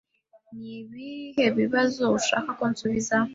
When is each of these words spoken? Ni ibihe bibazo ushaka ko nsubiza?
Ni 0.57 0.69
ibihe 0.79 1.45
bibazo 1.59 2.03
ushaka 2.17 2.49
ko 2.59 2.63
nsubiza? 2.71 3.17